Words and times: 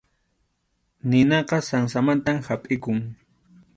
Ninaqa 1.11 1.57
sansamanta 1.69 2.33
hapʼikun. 2.47 2.97